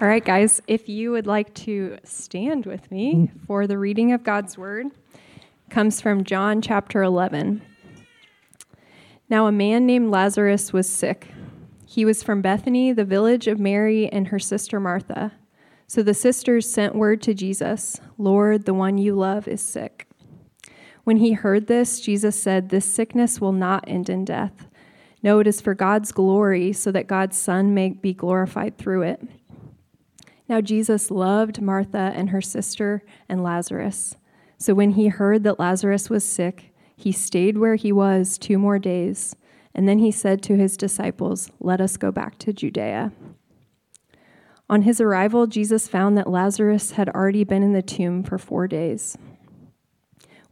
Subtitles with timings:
[0.00, 3.46] All right, guys, if you would like to stand with me mm.
[3.48, 4.86] for the reading of God's word,
[5.70, 7.60] comes from John chapter 11.
[9.28, 11.32] Now, a man named Lazarus was sick.
[11.84, 15.32] He was from Bethany, the village of Mary and her sister Martha.
[15.88, 20.06] So the sisters sent word to Jesus Lord, the one you love is sick.
[21.02, 24.68] When he heard this, Jesus said, This sickness will not end in death.
[25.24, 29.20] No, it is for God's glory, so that God's Son may be glorified through it.
[30.48, 34.16] Now, Jesus loved Martha and her sister and Lazarus.
[34.56, 38.78] So when he heard that Lazarus was sick, he stayed where he was two more
[38.78, 39.36] days.
[39.74, 43.12] And then he said to his disciples, Let us go back to Judea.
[44.70, 48.66] On his arrival, Jesus found that Lazarus had already been in the tomb for four
[48.66, 49.16] days.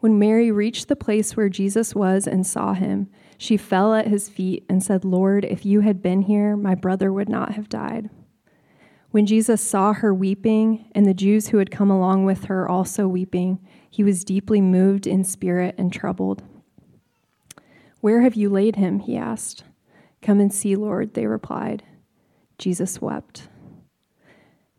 [0.01, 4.29] When Mary reached the place where Jesus was and saw him, she fell at his
[4.29, 8.09] feet and said, Lord, if you had been here, my brother would not have died.
[9.17, 13.09] When Jesus saw her weeping, and the Jews who had come along with her also
[13.09, 16.43] weeping, he was deeply moved in spirit and troubled.
[18.03, 18.99] Where have you laid him?
[18.99, 19.65] he asked.
[20.21, 21.83] Come and see, Lord, they replied.
[22.59, 23.49] Jesus wept.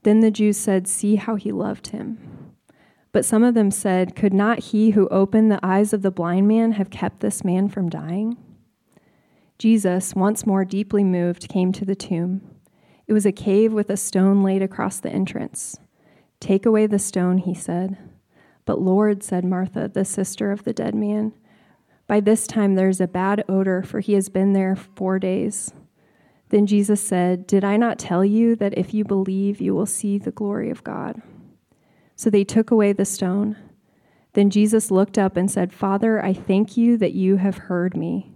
[0.04, 2.54] Then the Jews said, See how he loved him.
[3.12, 6.48] But some of them said, Could not he who opened the eyes of the blind
[6.48, 8.38] man have kept this man from dying?
[9.58, 12.57] Jesus, once more deeply moved, came to the tomb.
[13.08, 15.78] It was a cave with a stone laid across the entrance.
[16.40, 17.98] Take away the stone, he said.
[18.66, 21.34] But Lord, said Martha, the sister of the dead man,
[22.06, 25.74] by this time there is a bad odor, for he has been there four days.
[26.50, 30.18] Then Jesus said, Did I not tell you that if you believe, you will see
[30.18, 31.22] the glory of God?
[32.16, 33.58] So they took away the stone.
[34.34, 38.32] Then Jesus looked up and said, Father, I thank you that you have heard me.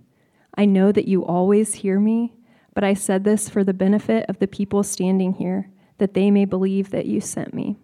[0.55, 2.33] I know that you always hear me
[2.73, 6.45] but I said this for the benefit of the people standing here, that they may
[6.45, 7.75] believe that you sent me.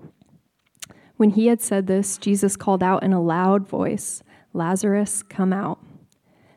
[1.17, 4.21] When he had said this, Jesus called out in a loud voice,
[4.53, 5.79] Lazarus, come out.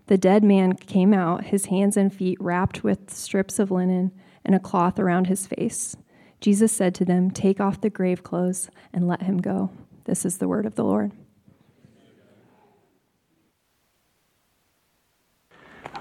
[0.06, 4.12] The dead man came out, his hands and feet wrapped with strips of linen
[4.44, 5.96] and a cloth around his face.
[6.40, 9.70] Jesus said to them, Take off the grave clothes and let him go.
[10.04, 11.12] This is the word of the Lord.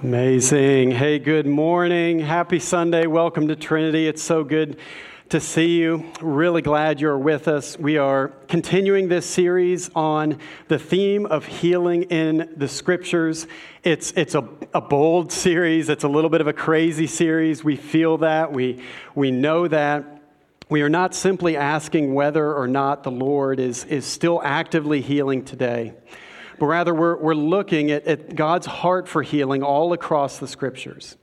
[0.01, 0.91] Amazing.
[0.91, 2.19] Hey, good morning.
[2.19, 3.05] Happy Sunday.
[3.05, 4.07] Welcome to Trinity.
[4.07, 4.79] It's so good
[5.27, 6.09] to see you.
[6.21, 7.77] Really glad you're with us.
[7.77, 10.39] We are continuing this series on
[10.69, 13.45] the theme of healing in the scriptures.
[13.83, 17.65] It's, it's a, a bold series, it's a little bit of a crazy series.
[17.65, 18.81] We feel that, we,
[19.15, 20.21] we know that.
[20.69, 25.43] We are not simply asking whether or not the Lord is, is still actively healing
[25.43, 25.93] today
[26.59, 31.15] but rather we're, we're looking at, at God's heart for healing all across the scriptures.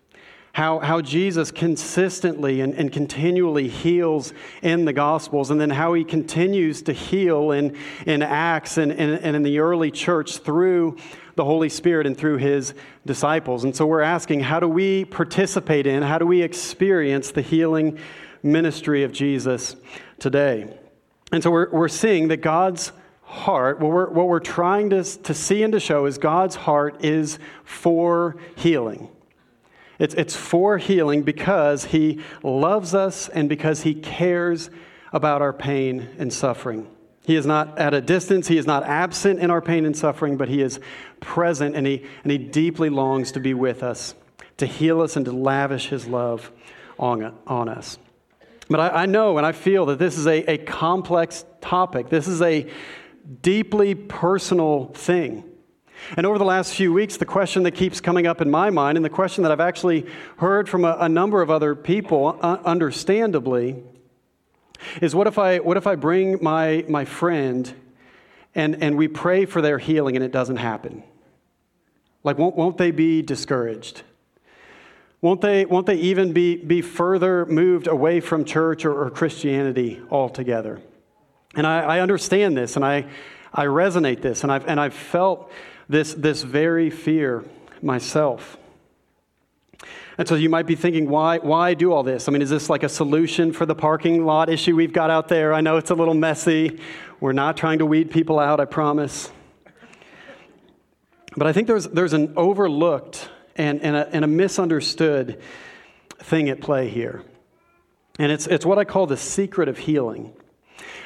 [0.52, 4.32] How, how Jesus consistently and, and continually heals
[4.62, 7.76] in the Gospels, and then how he continues to heal in,
[8.06, 10.96] in Acts and, and, and in the early church through
[11.34, 12.72] the Holy Spirit and through his
[13.04, 13.64] disciples.
[13.64, 17.98] And so we're asking, how do we participate in, how do we experience the healing
[18.42, 19.76] ministry of Jesus
[20.18, 20.74] today?
[21.32, 22.92] And so we're, we're seeing that God's
[23.26, 27.04] heart, what we're, what we're trying to, to see and to show is God's heart
[27.04, 29.08] is for healing.
[29.98, 34.70] It's, it's for healing because He loves us and because He cares
[35.12, 36.88] about our pain and suffering.
[37.24, 40.36] He is not at a distance, He is not absent in our pain and suffering,
[40.36, 40.78] but He is
[41.18, 44.14] present and He, and he deeply longs to be with us,
[44.58, 46.52] to heal us, and to lavish His love
[46.96, 47.98] on, on us.
[48.68, 52.08] But I, I know and I feel that this is a, a complex topic.
[52.08, 52.70] This is a
[53.42, 55.44] deeply personal thing.
[56.16, 58.96] And over the last few weeks, the question that keeps coming up in my mind,
[58.96, 60.06] and the question that I've actually
[60.36, 63.82] heard from a, a number of other people, uh, understandably,
[65.00, 67.72] is what if I, what if I bring my, my friend
[68.54, 71.02] and, and we pray for their healing and it doesn't happen?
[72.22, 74.02] Like, won't, won't they be discouraged?
[75.22, 80.00] Won't they, won't they even be, be further moved away from church or, or Christianity
[80.10, 80.80] altogether?
[81.56, 83.06] And I, I understand this and I,
[83.52, 85.50] I resonate this and I've, and I've felt
[85.88, 87.44] this, this very fear
[87.82, 88.58] myself.
[90.18, 92.28] And so you might be thinking, why, why do all this?
[92.28, 95.28] I mean, is this like a solution for the parking lot issue we've got out
[95.28, 95.52] there?
[95.52, 96.80] I know it's a little messy.
[97.20, 99.30] We're not trying to weed people out, I promise.
[101.36, 105.40] But I think there's, there's an overlooked and, and, a, and a misunderstood
[106.18, 107.22] thing at play here.
[108.18, 110.32] And it's, it's what I call the secret of healing.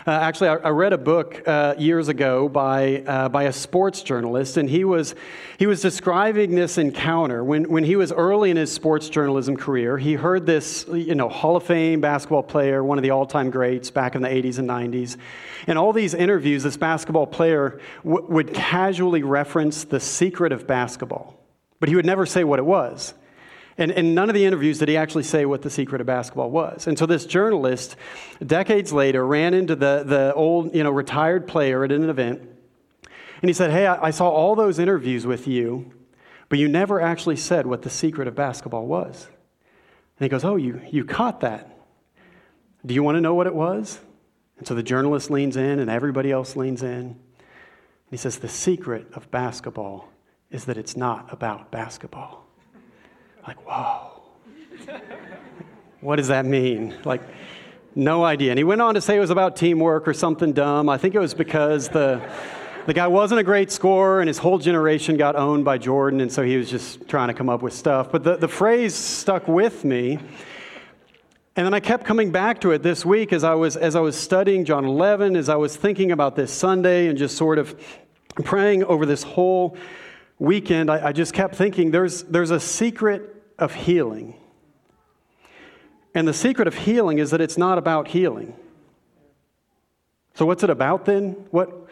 [0.06, 4.02] Uh, actually, I, I, read a book uh, years ago by, uh, by a sports
[4.02, 5.14] journalist, and he was,
[5.58, 7.44] he was describing this encounter.
[7.44, 11.28] When, when he was early in his sports journalism career, he heard this you know,
[11.28, 14.58] Hall of Fame basketball player, one of the all time greats back in the 80s
[14.58, 15.18] and 90s.
[15.66, 21.38] In all these interviews, this basketball player w- would casually reference the secret of basketball,
[21.78, 23.12] but he would never say what it was.
[23.80, 26.50] And in none of the interviews did he actually say what the secret of basketball
[26.50, 26.86] was.
[26.86, 27.96] And so this journalist,
[28.46, 32.42] decades later, ran into the, the old, you know, retired player at an event.
[33.40, 35.90] And he said, Hey, I, I saw all those interviews with you,
[36.50, 39.28] but you never actually said what the secret of basketball was.
[40.18, 41.78] And he goes, Oh, you, you caught that.
[42.84, 43.98] Do you want to know what it was?
[44.58, 46.90] And so the journalist leans in and everybody else leans in.
[46.90, 47.16] And
[48.10, 50.10] he says, The secret of basketball
[50.50, 52.49] is that it's not about basketball.
[53.46, 54.22] Like, whoa.
[56.00, 56.96] what does that mean?
[57.04, 57.22] Like,
[57.94, 58.50] no idea.
[58.50, 60.88] And he went on to say it was about teamwork or something dumb.
[60.88, 62.26] I think it was because the,
[62.86, 66.32] the guy wasn't a great scorer and his whole generation got owned by Jordan, and
[66.32, 68.12] so he was just trying to come up with stuff.
[68.12, 70.18] But the, the phrase stuck with me.
[71.56, 74.00] And then I kept coming back to it this week as I was as I
[74.00, 77.78] was studying John 11, as I was thinking about this Sunday and just sort of
[78.44, 79.76] praying over this whole
[80.40, 84.34] weekend, I, I just kept thinking there's, there's a secret of healing.
[86.14, 88.56] And the secret of healing is that it's not about healing.
[90.34, 91.32] So, what's it about then?
[91.50, 91.88] What,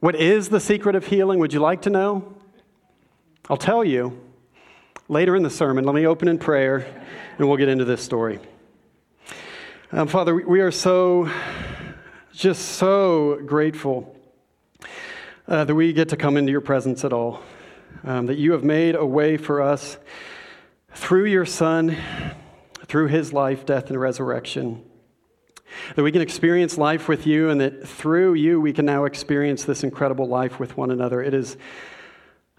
[0.00, 1.38] what is the secret of healing?
[1.38, 2.34] Would you like to know?
[3.48, 4.18] I'll tell you
[5.08, 5.84] later in the sermon.
[5.84, 6.86] Let me open in prayer
[7.38, 8.40] and we'll get into this story.
[9.92, 11.28] Um, Father, we are so,
[12.32, 14.16] just so grateful
[15.46, 17.42] uh, that we get to come into your presence at all
[18.04, 19.96] um, that you have made a way for us
[20.94, 21.96] through your Son,
[22.86, 24.84] through his life, death, and resurrection.
[25.94, 29.64] That we can experience life with you, and that through you we can now experience
[29.64, 31.22] this incredible life with one another.
[31.22, 31.56] It is,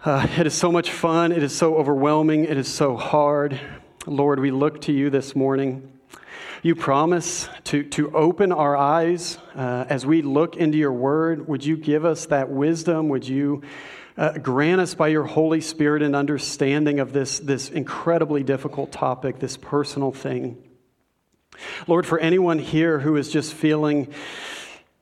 [0.04, 1.32] uh, it is so much fun.
[1.32, 2.44] It is so overwhelming.
[2.44, 3.60] It is so hard.
[4.06, 5.88] Lord, we look to you this morning.
[6.62, 11.48] You promise to, to open our eyes uh, as we look into your word.
[11.48, 13.08] Would you give us that wisdom?
[13.08, 13.62] Would you
[14.16, 19.38] uh, grant us by your Holy Spirit an understanding of this, this incredibly difficult topic,
[19.38, 20.62] this personal thing.
[21.86, 24.12] Lord, for anyone here who is just feeling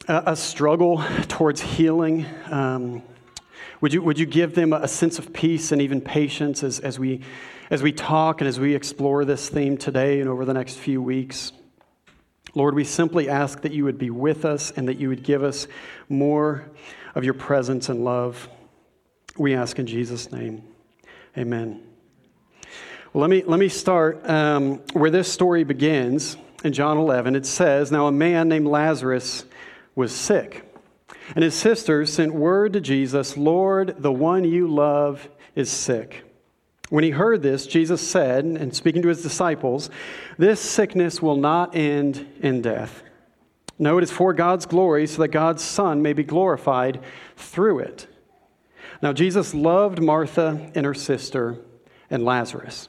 [0.09, 3.03] a, a struggle towards healing, um,
[3.81, 6.99] would, you, would you give them a sense of peace and even patience as, as,
[6.99, 7.23] we,
[7.71, 11.01] as we talk and as we explore this theme today and over the next few
[11.01, 11.53] weeks?
[12.55, 15.43] Lord, we simply ask that you would be with us and that you would give
[15.43, 15.67] us
[16.09, 16.69] more
[17.15, 18.49] of your presence and love.
[19.37, 20.62] We ask in Jesus' name.
[21.37, 21.82] Amen.
[23.12, 27.37] Well, let me, let me start um, where this story begins in John 11.
[27.37, 29.44] It says, Now a man named Lazarus
[29.94, 30.65] was sick,
[31.35, 36.25] and his sisters sent word to Jesus, Lord, the one you love is sick.
[36.88, 39.91] When he heard this, Jesus said, and speaking to his disciples,
[40.38, 43.03] This sickness will not end in death.
[43.79, 47.00] No, it is for God's glory, so that God's Son may be glorified
[47.37, 48.06] through it.
[49.02, 51.58] Now, Jesus loved Martha and her sister
[52.11, 52.88] and Lazarus.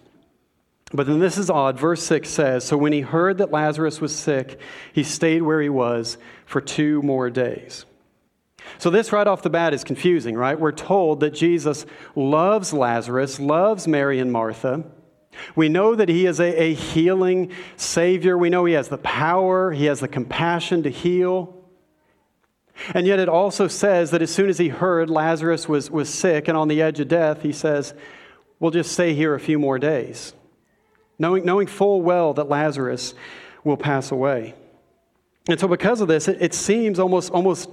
[0.94, 1.80] But then this is odd.
[1.80, 4.60] Verse 6 says So when he heard that Lazarus was sick,
[4.92, 7.86] he stayed where he was for two more days.
[8.78, 10.60] So, this right off the bat is confusing, right?
[10.60, 11.86] We're told that Jesus
[12.16, 14.84] loves Lazarus, loves Mary and Martha.
[15.56, 18.38] We know that he is a, a healing Savior.
[18.38, 21.61] We know he has the power, he has the compassion to heal.
[22.94, 26.48] And yet it also says that as soon as he heard Lazarus was, was sick
[26.48, 27.94] and on the edge of death, he says,
[28.60, 30.34] We'll just stay here a few more days,
[31.18, 33.16] knowing, knowing full well that Lazarus
[33.64, 34.54] will pass away.
[35.50, 37.70] And so, because of this, it, it seems almost, almost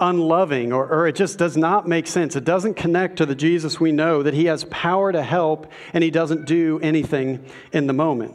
[0.00, 2.36] unloving or, or it just does not make sense.
[2.36, 6.04] It doesn't connect to the Jesus we know, that he has power to help and
[6.04, 8.34] he doesn't do anything in the moment.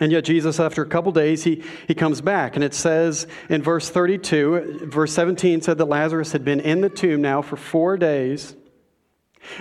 [0.00, 2.56] And yet, Jesus, after a couple days, he, he comes back.
[2.56, 6.88] And it says in verse 32, verse 17 said that Lazarus had been in the
[6.88, 8.56] tomb now for four days.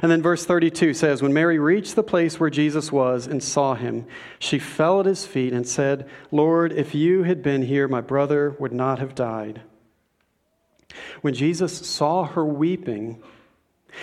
[0.01, 3.75] And then verse 32 says, When Mary reached the place where Jesus was and saw
[3.75, 4.05] him,
[4.37, 8.55] she fell at his feet and said, Lord, if you had been here, my brother
[8.59, 9.61] would not have died.
[11.21, 13.21] When Jesus saw her weeping,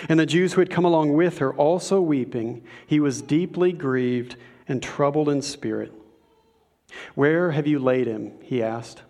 [0.09, 4.35] and the Jews who had come along with her also weeping, he was deeply grieved
[4.67, 5.93] and troubled in spirit.
[7.15, 8.33] Where have you laid him?
[8.41, 9.03] He asked.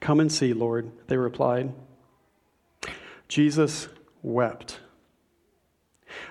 [0.00, 1.72] Come and see, Lord, they replied.
[3.28, 3.88] Jesus
[4.22, 4.80] wept.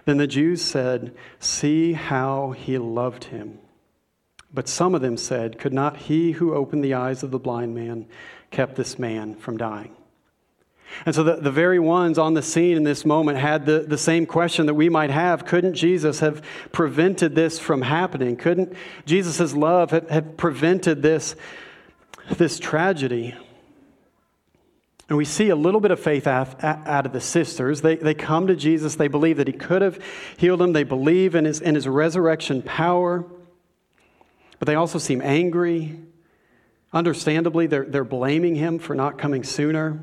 [0.05, 3.59] Then the Jews said, See how he loved him.
[4.53, 7.73] But some of them said, Could not he who opened the eyes of the blind
[7.73, 8.07] man
[8.51, 9.95] kept this man from dying?
[11.05, 13.97] And so the, the very ones on the scene in this moment had the, the
[13.97, 15.45] same question that we might have.
[15.45, 18.35] Couldn't Jesus have prevented this from happening?
[18.35, 18.73] Couldn't
[19.05, 21.35] Jesus' love have, have prevented this,
[22.29, 23.35] this tragedy?
[25.09, 27.81] And we see a little bit of faith out, of the sisters.
[27.81, 28.95] They, they come to Jesus.
[28.95, 30.03] They believe that he could have
[30.37, 30.73] healed them.
[30.73, 33.25] They believe in his, in his resurrection power
[34.63, 35.99] but they also seem angry.
[36.93, 39.99] Understandably, they're, they're blaming him for not coming sooner.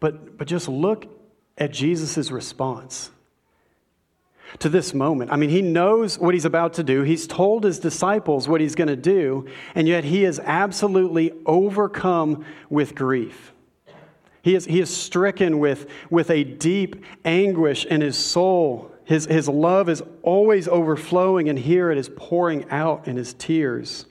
[0.00, 1.06] But, but just look
[1.58, 3.10] at Jesus' response
[4.58, 5.32] to this moment.
[5.32, 7.02] I mean, he knows what he's about to do.
[7.02, 12.44] He's told his disciples what he's going to do, and yet he is absolutely overcome
[12.70, 13.52] with grief.
[14.42, 19.48] He is, he is stricken with, with a deep anguish in his soul his, his
[19.48, 24.04] love is always overflowing, and here it is pouring out in his tears.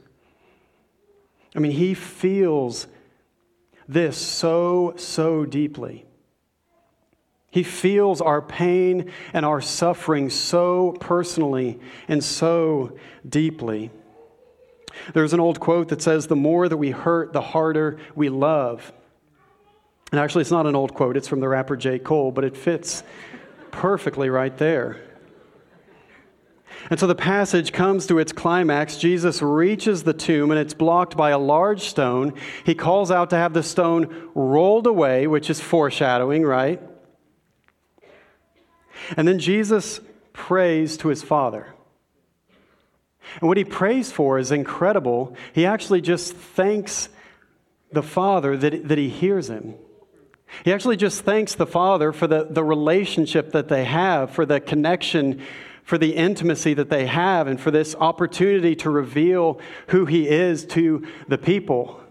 [1.53, 2.87] I mean, he feels
[3.87, 6.05] this so, so deeply.
[7.51, 13.91] He feels our pain and our suffering so personally and so deeply.
[15.13, 18.91] There's an old quote that says, The more that we hurt, the harder we love.
[20.11, 21.99] And actually, it's not an old quote, it's from the rapper J.
[21.99, 23.03] Cole, but it fits
[23.71, 25.01] perfectly right there.
[26.89, 28.97] And so the passage comes to its climax.
[28.97, 32.33] Jesus reaches the tomb and it's blocked by a large stone.
[32.63, 36.81] He calls out to have the stone rolled away, which is foreshadowing, right?
[39.17, 39.99] And then Jesus
[40.33, 41.73] prays to his Father.
[43.39, 45.35] And what he prays for is incredible.
[45.53, 47.09] He actually just thanks
[47.91, 49.75] the Father that, that he hears him.
[50.63, 54.59] He actually just thanks the Father for the, the relationship that they have, for the
[54.59, 55.41] connection,
[55.85, 60.65] for the intimacy that they have, and for this opportunity to reveal who He is
[60.65, 62.01] to the people.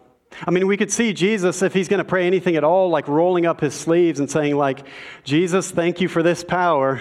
[0.47, 3.07] I mean, we could see Jesus, if he's going to pray anything at all, like
[3.07, 4.87] rolling up his sleeves and saying, like,
[5.23, 7.01] Jesus, thank you for this power.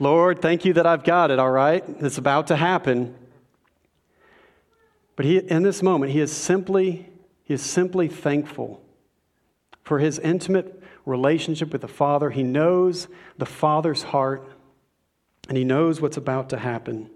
[0.00, 1.84] Lord, thank you that I've got it, all right?
[2.00, 3.14] It's about to happen.
[5.16, 7.08] But he, in this moment, he is simply,
[7.44, 8.82] he is simply thankful
[9.84, 12.30] for his intimate relationship with the Father.
[12.30, 13.06] He knows
[13.38, 14.48] the Father's heart,
[15.48, 17.10] and he knows what's about to happen.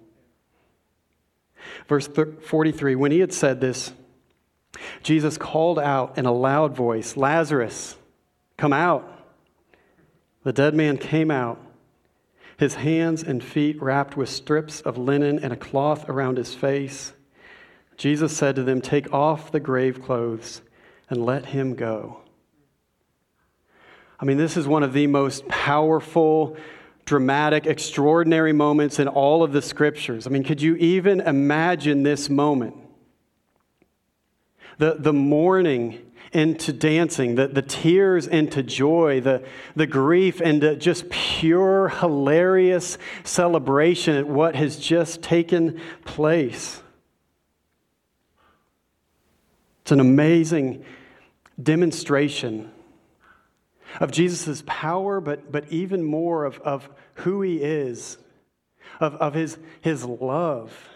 [1.89, 3.93] Verse 43 When he had said this,
[5.03, 7.97] Jesus called out in a loud voice, Lazarus,
[8.57, 9.15] come out.
[10.45, 11.61] The dead man came out,
[12.59, 17.13] his hands and feet wrapped with strips of linen and a cloth around his face.
[17.97, 20.63] Jesus said to them, Take off the grave clothes
[21.11, 22.21] and let him go.
[24.21, 26.57] I mean, this is one of the most powerful,
[27.09, 30.27] dramatic, extraordinary moments in all of the scriptures.
[30.27, 32.77] I mean, could you even imagine this moment?
[34.77, 39.43] The, the mourning into dancing, the, the tears into joy, the,
[39.75, 46.83] the grief into just pure, hilarious celebration at what has just taken place.
[49.81, 50.85] It's an amazing
[51.61, 52.71] demonstration
[54.01, 58.19] of Jesus' power, but, but even more of, of who he is,
[59.01, 60.89] of, of his, his love.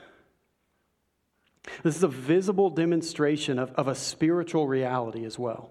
[1.82, 5.70] This is a visible demonstration of, of a spiritual reality as well.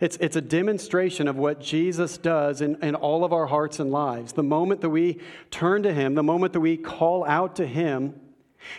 [0.00, 3.90] It's, it's a demonstration of what Jesus does in, in all of our hearts and
[3.90, 4.32] lives.
[4.32, 5.20] The moment that we
[5.50, 8.18] turn to Him, the moment that we call out to Him,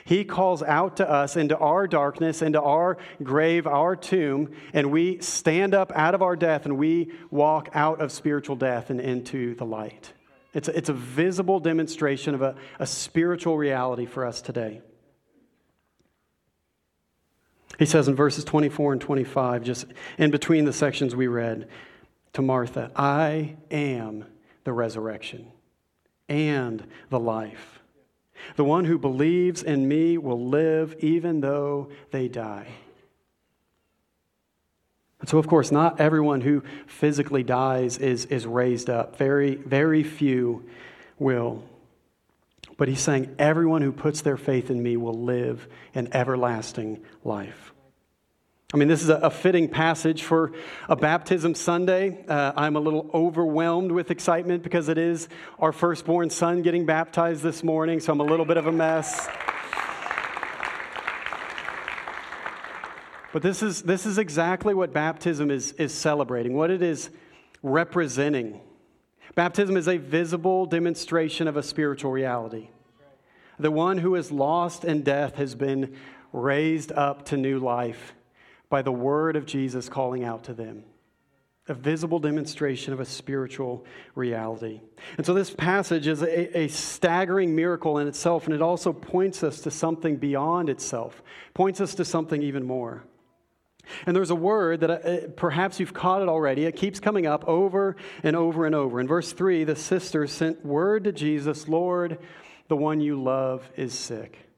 [0.05, 5.19] he calls out to us into our darkness, into our grave, our tomb, and we
[5.19, 9.55] stand up out of our death and we walk out of spiritual death and into
[9.55, 10.13] the light.
[10.53, 14.81] It's a, it's a visible demonstration of a, a spiritual reality for us today.
[17.79, 19.85] He says in verses 24 and 25, just
[20.17, 21.67] in between the sections we read,
[22.33, 24.25] to Martha, I am
[24.63, 25.51] the resurrection
[26.29, 27.80] and the life.
[28.55, 32.67] The one who believes in me will live even though they die.
[35.19, 39.17] And so, of course, not everyone who physically dies is, is raised up.
[39.17, 40.67] Very, very few
[41.19, 41.63] will.
[42.75, 47.71] But he's saying everyone who puts their faith in me will live an everlasting life.
[48.73, 50.53] I mean, this is a, fitting passage for
[50.87, 52.23] a baptism Sunday.
[52.25, 55.27] Uh, I'm a little overwhelmed with excitement because it is
[55.59, 59.27] our firstborn son getting baptized this morning, so I'm a little bit of a mess.
[63.33, 67.09] But this is, this is exactly what baptism is, is celebrating, what it is
[67.61, 68.61] representing.
[69.35, 72.69] Baptism is a visible demonstration of a spiritual reality.
[73.59, 75.97] The one who is lost in death has been
[76.31, 78.13] raised up to new life
[78.71, 80.83] by the word of Jesus calling out to them.
[81.67, 83.85] A visible demonstration of a spiritual
[84.15, 84.81] reality.
[85.17, 89.43] And so, this passage is a, a, staggering miracle in itself, and it also points
[89.43, 91.21] us to something beyond itself,
[91.53, 93.03] points us to something even more.
[94.07, 96.65] And there's a word that uh, perhaps you've caught it already.
[96.65, 98.99] It keeps coming up over and over and over.
[98.99, 102.17] In verse 3, the sisters sent word to Jesus Lord,
[102.69, 104.50] the one you love is sick.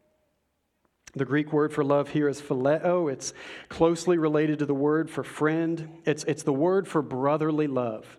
[1.16, 3.12] The Greek word for love here is phileo.
[3.12, 3.34] It's
[3.70, 6.02] closely related to the word for friend.
[6.06, 8.18] It's, it's the word for brotherly love.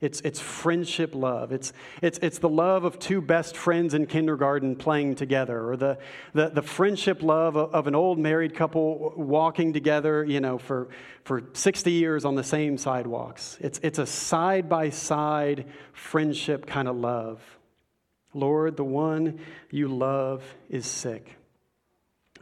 [0.00, 1.52] It's, it's friendship love.
[1.52, 1.72] It's,
[2.02, 5.98] it's, it's the love of two best friends in kindergarten playing together, or the,
[6.34, 10.88] the, the friendship love of, of an old married couple walking together, you know, for,
[11.22, 13.58] for 60 years on the same sidewalks.
[13.60, 17.40] It's, it's a side by side friendship kind of love.
[18.34, 19.38] Lord, the one
[19.70, 21.36] you love is sick.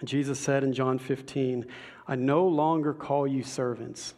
[0.04, 1.66] Jesus said in John 15,
[2.08, 4.14] I no longer call you servants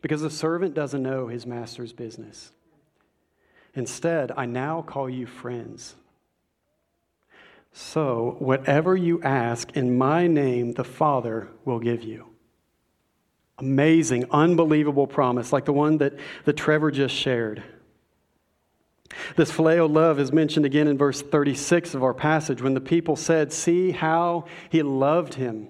[0.00, 2.52] because a servant doesn't know his master's business.
[3.74, 5.94] Instead, I now call you friends.
[7.72, 12.26] So, whatever you ask in my name, the Father will give you.
[13.58, 16.14] Amazing, unbelievable promise, like the one that,
[16.44, 17.62] that Trevor just shared.
[19.36, 23.16] This phileo love is mentioned again in verse 36 of our passage when the people
[23.16, 25.68] said, See how he loved him.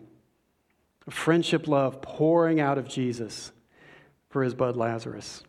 [1.09, 3.53] Friendship love pouring out of Jesus
[4.31, 5.43] for his bud Lazarus.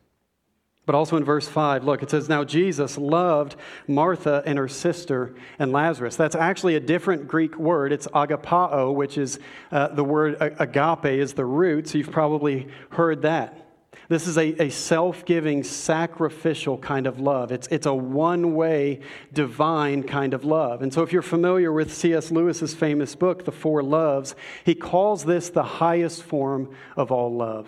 [0.86, 3.56] But also in verse 5, look, it says, Now Jesus loved
[3.88, 6.18] Martha and her sister and Lazarus.
[6.18, 7.94] That's actually a different Greek word.
[7.94, 9.40] It's agapao, which is
[9.72, 11.88] uh, the word agape, is the root.
[11.88, 13.63] So you've probably heard that.
[14.10, 17.52] This is a, a self giving, sacrificial kind of love.
[17.52, 19.00] It's, it's a one way,
[19.32, 20.82] divine kind of love.
[20.82, 22.32] And so, if you're familiar with C.S.
[22.32, 27.68] Lewis's famous book, The Four Loves, he calls this the highest form of all love.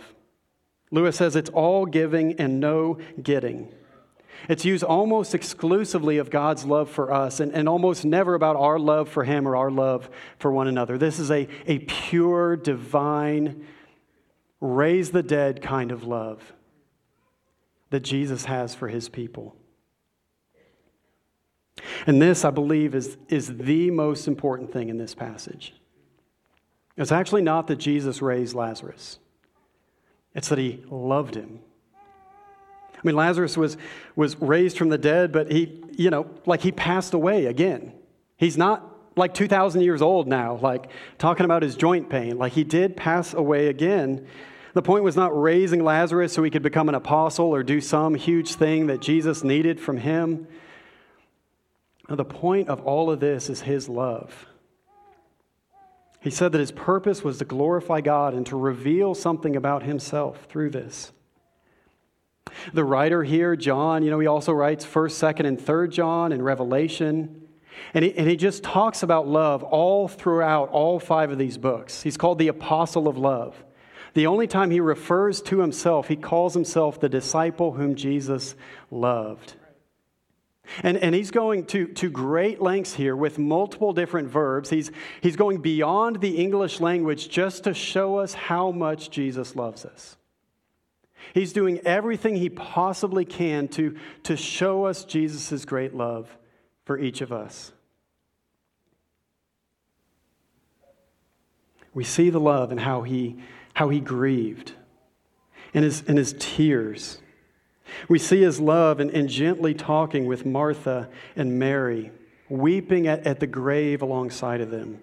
[0.91, 3.71] Lewis says it's all giving and no getting.
[4.47, 8.77] It's used almost exclusively of God's love for us and, and almost never about our
[8.77, 10.97] love for Him or our love for one another.
[10.97, 13.65] This is a, a pure, divine,
[14.61, 16.53] raise the dead kind of love
[17.89, 19.55] that Jesus has for his people.
[22.07, 25.73] And this, I believe, is, is the most important thing in this passage.
[26.97, 29.19] It's actually not that Jesus raised Lazarus,
[30.33, 31.59] it's that he loved him.
[32.95, 33.77] I mean, Lazarus was,
[34.15, 37.93] was raised from the dead, but he, you know, like he passed away again.
[38.35, 42.37] He's not like 2,000 years old now, like talking about his joint pain.
[42.37, 44.27] Like he did pass away again.
[44.73, 48.13] The point was not raising Lazarus so he could become an apostle or do some
[48.15, 50.47] huge thing that Jesus needed from him.
[52.09, 54.47] No, the point of all of this is his love.
[56.19, 60.45] He said that his purpose was to glorify God and to reveal something about himself
[60.49, 61.11] through this.
[62.73, 66.43] The writer here, John, you know, he also writes 1st, 2nd, and 3rd John and
[66.43, 67.44] Revelation.
[67.93, 72.01] And he, and he just talks about love all throughout all five of these books.
[72.01, 73.63] He's called the apostle of love.
[74.13, 78.55] The only time he refers to himself, he calls himself the disciple whom Jesus
[78.89, 79.55] loved.
[80.83, 84.69] And, and he's going to, to great lengths here with multiple different verbs.
[84.69, 89.85] He's, he's going beyond the English language just to show us how much Jesus loves
[89.85, 90.17] us.
[91.33, 96.35] He's doing everything he possibly can to, to show us Jesus' great love
[96.85, 97.71] for each of us.
[101.93, 103.37] We see the love and how he,
[103.73, 104.73] how he grieved
[105.73, 107.19] in his, in his tears.
[108.07, 112.11] We see his love and, and gently talking with Martha and Mary,
[112.49, 115.01] weeping at, at the grave alongside of them.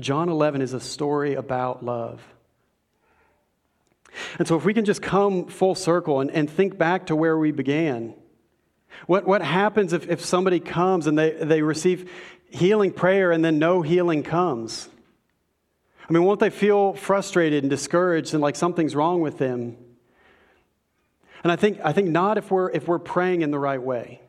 [0.00, 2.20] John 11 is a story about love.
[4.38, 7.36] And so, if we can just come full circle and, and think back to where
[7.36, 8.14] we began,
[9.06, 12.10] what, what happens if, if somebody comes and they, they receive
[12.50, 14.88] healing prayer and then no healing comes?
[16.08, 19.76] I mean, won't they feel frustrated and discouraged and like something's wrong with them?
[21.42, 24.20] And I think, I think not if we're, if we're praying in the right way.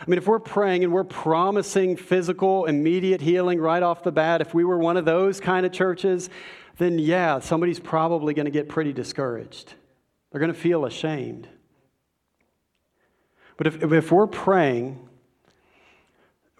[0.00, 4.40] I mean, if we're praying and we're promising physical, immediate healing right off the bat,
[4.40, 6.30] if we were one of those kind of churches,
[6.78, 9.74] then yeah, somebody's probably going to get pretty discouraged.
[10.30, 11.48] They're going to feel ashamed.
[13.56, 15.08] But if, if we're praying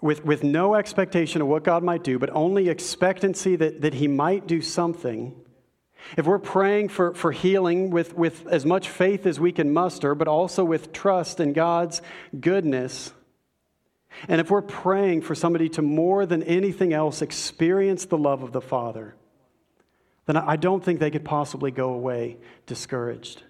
[0.01, 4.07] with, with no expectation of what God might do, but only expectancy that, that He
[4.07, 5.35] might do something,
[6.17, 10.13] if we're praying for, for healing with, with as much faith as we can muster,
[10.13, 12.01] but also with trust in God's
[12.39, 13.11] goodness,
[14.27, 18.51] And if we're praying for somebody to more than anything else experience the love of
[18.51, 19.15] the Father,
[20.25, 23.43] then I don't think they could possibly go away discouraged.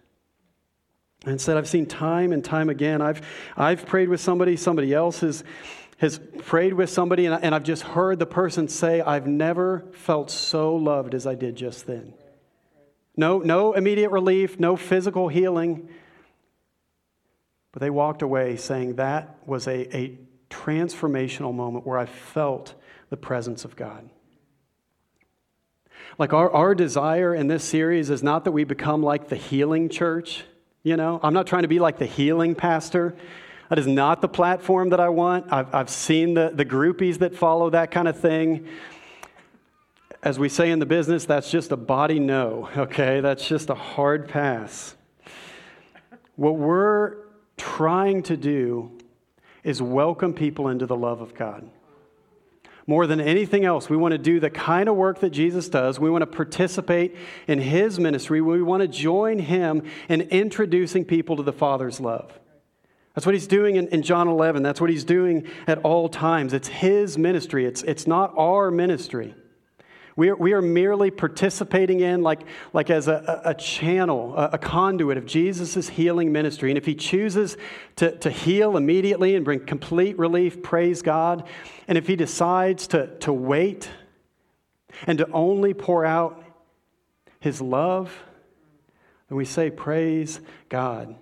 [1.26, 3.22] Instead, I've seen time and time again, I've,
[3.58, 5.44] I've prayed with somebody, somebody else has,
[5.98, 10.30] has prayed with somebody, and, and I've just heard the person say, I've never felt
[10.30, 12.14] so loved as I did just then.
[13.18, 15.90] No, no immediate relief, no physical healing.
[17.72, 22.74] But they walked away saying that was a, a transformational moment where I felt
[23.10, 24.10] the presence of God.
[26.18, 29.90] Like our, our desire in this series is not that we become like the healing
[29.90, 30.44] church,
[30.86, 31.20] you know.
[31.24, 33.16] I'm not trying to be like the healing pastor.
[33.70, 35.52] That is not the platform that I want.
[35.52, 38.68] I've, I've seen the, the groupies that follow that kind of thing.
[40.22, 43.20] As we say in the business, that's just a body no, okay?
[43.20, 44.96] That's just a hard pass.
[46.36, 47.16] What we're
[47.58, 48.92] trying to do
[49.64, 51.68] is welcome people into the love of God.
[52.88, 56.00] More than anything else, we want to do the kind of work that Jesus does.
[56.00, 57.16] We want to participate
[57.48, 58.42] in his ministry.
[58.42, 62.38] We want to join him in introducing people to the Father's love.
[63.16, 64.62] That's what he's doing in, in, John 11.
[64.62, 66.54] That's what he's doing at all times.
[66.54, 69.34] It's his ministry, it's, it's not our ministry.
[70.18, 74.58] We are, we are merely participating in, like, like as a, a channel, a, a
[74.58, 76.72] conduit of Jesus' healing ministry.
[76.72, 77.58] And if he chooses
[77.98, 81.46] to, to heal immediately and bring complete relief, praise God.
[81.88, 83.90] And if he decides to, to wait
[85.06, 86.42] and to only pour out
[87.42, 88.24] his love,
[89.28, 91.16] then we say, Praise God.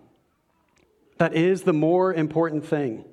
[1.18, 3.06] That is the more important thing.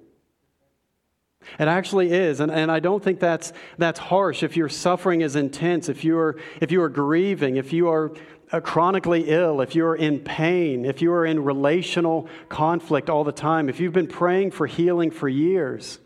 [1.58, 2.40] It actually is.
[2.40, 4.42] And, and I don't think that's, that's harsh.
[4.42, 8.12] If your suffering is intense, if you are, if you are grieving, if you are
[8.52, 13.32] uh, chronically ill, if you're in pain, if you are in relational conflict all the
[13.32, 15.98] time, if you've been praying for healing for years,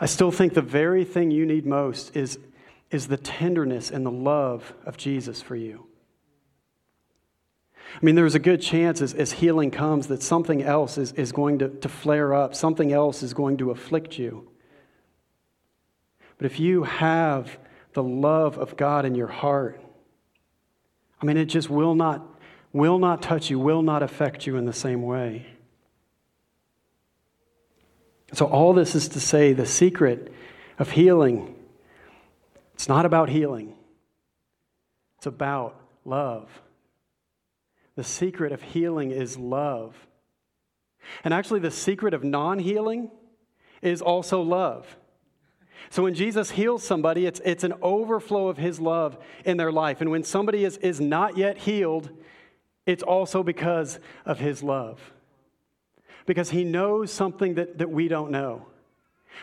[0.00, 2.38] I still think the very thing you need most is,
[2.90, 5.86] is the tenderness and the love of Jesus for you.
[7.94, 11.32] I mean, there's a good chance as, as healing comes that something else is, is
[11.32, 14.48] going to, to flare up, something else is going to afflict you.
[16.36, 17.58] But if you have
[17.94, 19.80] the love of God in your heart,
[21.20, 22.22] I mean, it just will not,
[22.72, 25.46] will not touch you, will not affect you in the same way.
[28.32, 30.32] So, all this is to say the secret
[30.78, 31.54] of healing,
[32.74, 33.74] it's not about healing,
[35.16, 36.50] it's about love.
[37.96, 39.96] The secret of healing is love.
[41.24, 43.10] And actually, the secret of non healing
[43.82, 44.96] is also love.
[45.90, 50.00] So when Jesus heals somebody, it's, it's an overflow of his love in their life.
[50.00, 52.10] And when somebody is, is not yet healed,
[52.86, 55.12] it's also because of his love.
[56.24, 58.66] Because he knows something that, that we don't know.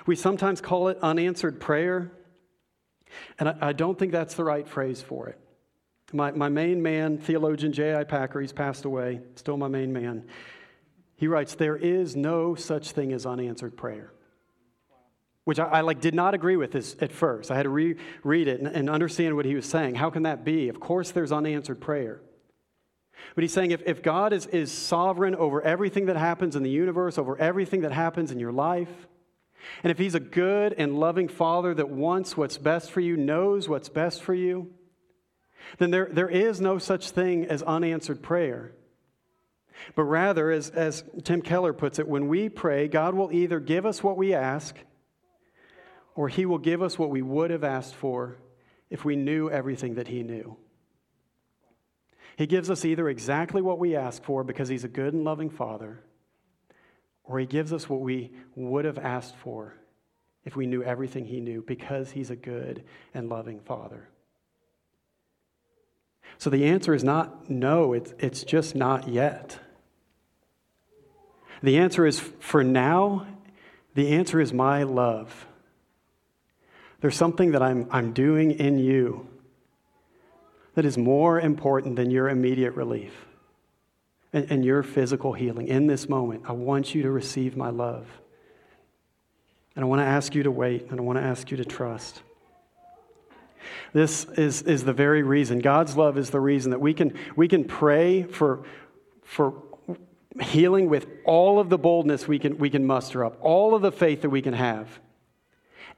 [0.06, 2.12] We sometimes call it unanswered prayer,
[3.40, 5.40] and I, I don't think that's the right phrase for it.
[6.14, 8.04] My, my main man, theologian J.I.
[8.04, 10.26] Packer, he's passed away, still my main man.
[11.16, 14.14] He writes, There is no such thing as unanswered prayer.
[15.44, 17.52] Which I, I like did not agree with this at first.
[17.52, 19.96] I had to re- read it and, and understand what he was saying.
[19.96, 20.70] How can that be?
[20.70, 22.22] Of course, there's unanswered prayer.
[23.36, 26.70] But he's saying if, if God is, is sovereign over everything that happens in the
[26.70, 29.08] universe, over everything that happens in your life,
[29.82, 33.68] and if he's a good and loving father that wants what's best for you, knows
[33.70, 34.74] what's best for you,
[35.78, 38.74] then there, there is no such thing as unanswered prayer.
[39.96, 43.86] But rather, as, as Tim Keller puts it, when we pray, God will either give
[43.86, 44.76] us what we ask
[46.16, 48.38] or he will give us what we would have asked for
[48.90, 50.56] if we knew everything that he knew.
[52.38, 55.50] He gives us either exactly what we ask for because he's a good and loving
[55.50, 56.04] father,
[57.24, 59.76] or he gives us what we would have asked for
[60.46, 64.10] if we knew everything he knew because he's a good and loving father.
[66.38, 69.60] So the answer is not no, it's, it's just not yet.
[71.62, 73.26] The answer is for now,
[73.96, 75.46] the answer is my love.
[77.00, 79.28] There's something that I'm, I'm doing in you
[80.76, 83.14] that is more important than your immediate relief
[84.34, 85.68] and, and your physical healing.
[85.68, 88.08] In this moment, I want you to receive my love.
[89.76, 91.66] And I want to ask you to wait, and I want to ask you to
[91.66, 92.22] trust.
[93.94, 95.60] This is, is the very reason.
[95.60, 98.64] God's love is the reason that we can, we can pray for,
[99.24, 99.64] for
[100.42, 103.92] healing with all of the boldness we can, we can muster up, all of the
[103.92, 105.00] faith that we can have.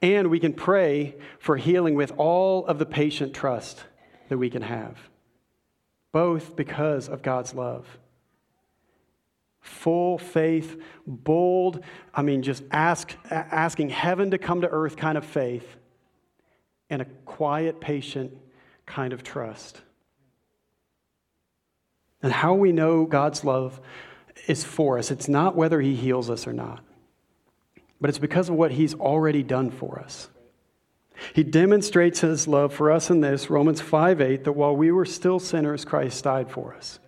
[0.01, 3.83] And we can pray for healing with all of the patient trust
[4.29, 4.97] that we can have,
[6.11, 7.87] both because of God's love.
[9.61, 15.25] Full faith, bold, I mean, just ask, asking heaven to come to earth kind of
[15.25, 15.77] faith,
[16.89, 18.35] and a quiet, patient
[18.85, 19.81] kind of trust.
[22.21, 23.79] And how we know God's love
[24.47, 26.83] is for us, it's not whether He heals us or not,
[27.99, 30.29] but it's because of what He's already done for us.
[31.33, 35.05] He demonstrates his love for us in this, Romans 5 8, that while we were
[35.05, 36.99] still sinners, Christ died for us.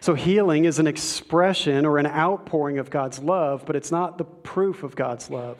[0.00, 4.24] So healing is an expression or an outpouring of God's love, but it's not the
[4.24, 5.58] proof of God's love.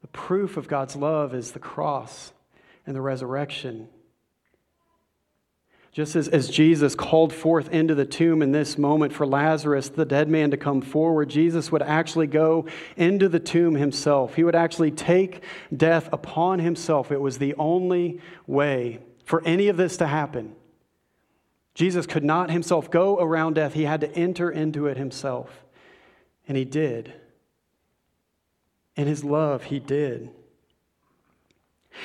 [0.00, 2.32] The proof of God's love is the cross
[2.86, 3.88] and the resurrection
[5.92, 10.04] just as, as Jesus called forth into the tomb in this moment for Lazarus, the
[10.04, 14.36] dead man, to come forward, Jesus would actually go into the tomb himself.
[14.36, 15.42] He would actually take
[15.76, 17.10] death upon himself.
[17.10, 20.54] It was the only way for any of this to happen.
[21.74, 25.64] Jesus could not himself go around death, he had to enter into it himself.
[26.46, 27.12] And he did.
[28.96, 30.30] In his love, he did.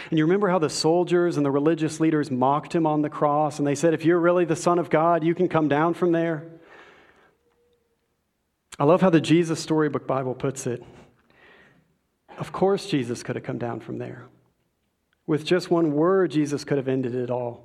[0.10, 3.60] And you remember how the soldiers and the religious leaders mocked him on the cross
[3.60, 6.12] and they said, If you're really the Son of God, you can come down from
[6.12, 6.48] there?
[8.78, 10.84] I love how the Jesus Storybook Bible puts it.
[12.38, 14.26] Of course, Jesus could have come down from there.
[15.28, 17.64] With just one word, Jesus could have ended it all.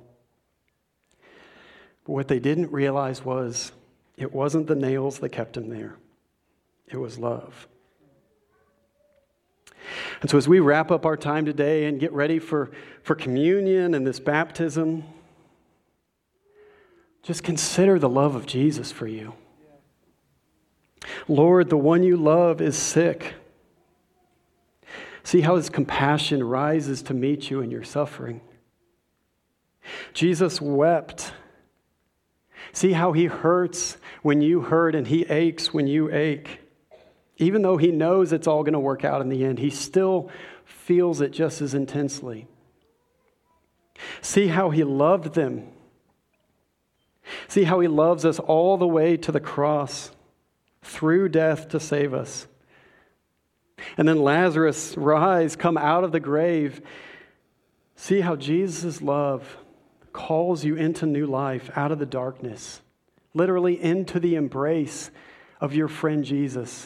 [2.05, 3.73] But what they didn't realize was
[4.17, 5.97] it wasn't the nails that kept him there,
[6.87, 7.67] it was love.
[10.21, 12.71] And so, as we wrap up our time today and get ready for,
[13.03, 15.03] for communion and this baptism,
[17.23, 19.33] just consider the love of Jesus for you.
[21.27, 23.35] Lord, the one you love is sick.
[25.23, 28.41] See how his compassion rises to meet you in your suffering.
[30.13, 31.33] Jesus wept.
[32.73, 36.60] See how he hurts when you hurt and he aches when you ache.
[37.41, 40.29] Even though he knows it's all going to work out in the end, he still
[40.63, 42.47] feels it just as intensely.
[44.21, 45.67] See how he loved them.
[47.47, 50.11] See how he loves us all the way to the cross,
[50.83, 52.47] through death to save us.
[53.97, 56.79] And then Lazarus, rise, come out of the grave.
[57.95, 59.57] See how Jesus' love
[60.13, 62.81] calls you into new life out of the darkness,
[63.33, 65.09] literally into the embrace
[65.59, 66.85] of your friend Jesus.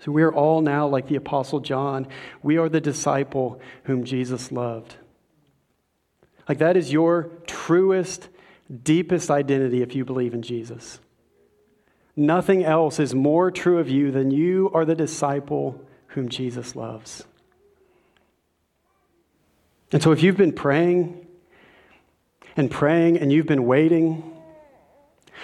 [0.00, 2.08] So we are all now like the Apostle John.
[2.42, 4.96] We are the disciple whom Jesus loved.
[6.48, 8.28] Like that is your truest,
[8.82, 11.00] deepest identity if you believe in Jesus.
[12.16, 17.24] Nothing else is more true of you than you are the disciple whom Jesus loves.
[19.92, 21.26] And so if you've been praying
[22.56, 24.29] and praying and you've been waiting,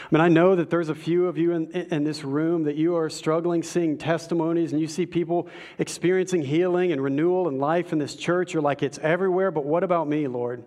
[0.04, 2.76] I mean, I know that there's a few of you in, in this room that
[2.76, 7.92] you are struggling seeing testimonies and you see people experiencing healing and renewal and life
[7.92, 8.52] in this church.
[8.52, 10.64] You're like, it's everywhere, but what about me, Lord?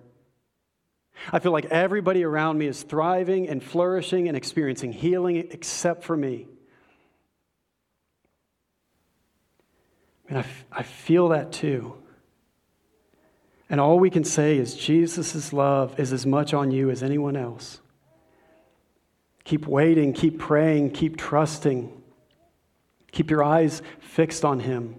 [1.31, 6.15] I feel like everybody around me is thriving and flourishing and experiencing healing except for
[6.15, 6.47] me.
[10.27, 11.95] And I, I feel that too.
[13.69, 17.35] And all we can say is Jesus' love is as much on you as anyone
[17.35, 17.81] else.
[19.49, 21.91] Keep waiting, keep praying, keep trusting.
[23.12, 24.97] Keep your eyes fixed on Him.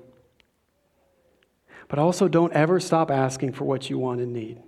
[1.86, 4.60] But also don't ever stop asking for what you want and need.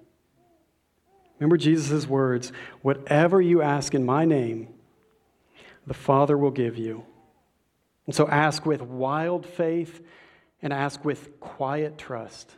[1.40, 4.68] Remember Jesus' words whatever you ask in my name,
[5.84, 7.04] the Father will give you.
[8.06, 10.00] And so ask with wild faith
[10.62, 12.54] and ask with quiet trust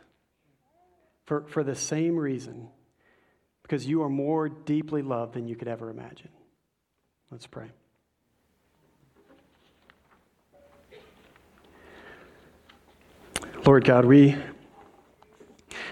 [1.25, 2.67] for, for the same reason,
[3.63, 6.29] because you are more deeply loved than you could ever imagine.
[7.31, 7.67] Let's pray.
[13.65, 14.37] Lord God, we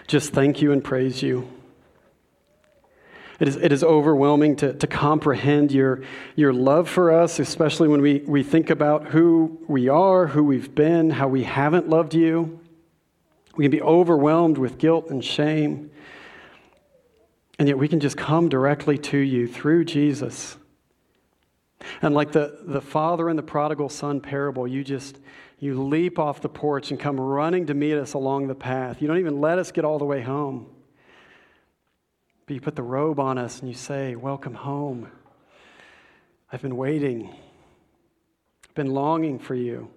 [0.06, 1.50] just thank you and praise you.
[3.40, 6.04] It is, it is overwhelming to, to comprehend your,
[6.36, 10.74] your love for us, especially when we, we think about who we are, who we've
[10.76, 12.60] been, how we haven't loved you.
[13.56, 15.90] We can be overwhelmed with guilt and shame.
[17.58, 20.58] And yet we can just come directly to you through Jesus.
[22.02, 25.20] And like the, the father and the prodigal son parable, you just
[25.60, 29.02] you leap off the porch and come running to meet us along the path.
[29.02, 30.68] You don't even let us get all the way home.
[32.46, 35.10] But you put the robe on us and you say, Welcome home.
[36.52, 37.30] I've been waiting.
[38.68, 39.90] I've been longing for you.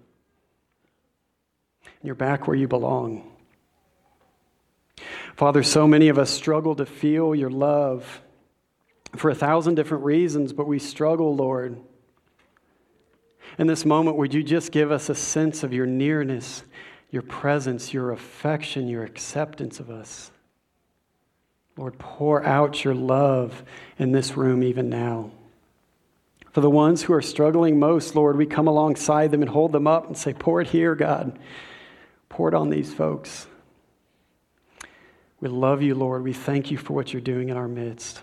[1.85, 3.31] And you're back where you belong.
[5.37, 8.23] Father, so many of us struggle to feel your love
[9.17, 11.79] for a thousand different reasons, but we struggle, Lord.
[13.59, 16.63] In this moment, would you just give us a sense of your nearness,
[17.11, 20.31] your presence, your affection, your acceptance of us?
[21.77, 23.63] Lord, pour out your love
[23.99, 25.31] in this room even now.
[26.53, 29.87] For the ones who are struggling most, Lord, we come alongside them and hold them
[29.87, 31.39] up and say, Pour it here, God.
[32.31, 33.47] Pour it on these folks.
[35.39, 36.23] We love you, Lord.
[36.23, 38.23] We thank you for what you're doing in our midst.